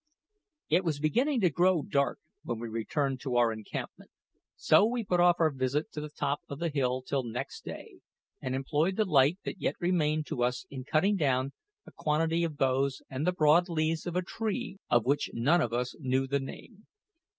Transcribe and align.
It 0.67 0.83
was 0.83 0.99
beginning 0.99 1.41
to 1.41 1.51
grow 1.51 1.83
dark 1.83 2.17
when 2.43 2.57
we 2.57 2.67
returned 2.67 3.21
to 3.21 3.35
our 3.35 3.51
encampment; 3.53 4.09
so 4.55 4.83
we 4.83 5.03
put 5.05 5.19
off 5.19 5.35
our 5.37 5.51
visit 5.51 5.91
to 5.91 6.01
the 6.01 6.09
top 6.09 6.41
of 6.49 6.59
a 6.59 6.69
hill 6.69 7.03
till 7.03 7.21
next 7.21 7.63
day, 7.65 7.99
and 8.41 8.55
employed 8.55 8.95
the 8.95 9.05
light 9.05 9.37
that 9.45 9.61
yet 9.61 9.75
remained 9.79 10.25
to 10.25 10.41
us 10.41 10.65
in 10.71 10.85
cutting 10.85 11.17
down 11.17 11.53
a 11.85 11.91
quantity 11.91 12.43
of 12.43 12.57
boughs 12.57 13.03
and 13.11 13.27
the 13.27 13.31
broad 13.31 13.69
leaves 13.69 14.07
of 14.07 14.15
a 14.15 14.23
tree 14.23 14.79
of 14.89 15.05
which 15.05 15.29
none 15.35 15.61
of 15.61 15.71
us 15.71 15.93
knew 15.99 16.25
the 16.25 16.39
name. 16.39 16.87